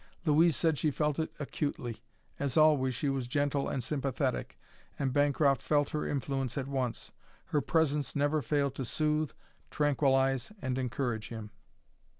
[0.25, 2.01] Louise said she felt it acutely.
[2.39, 4.57] As always, she was gentle and sympathetic,
[4.97, 7.11] and Bancroft felt her influence at once.
[7.45, 9.29] Her presence never failed to soothe,
[9.69, 11.51] tranquillize, and encourage him.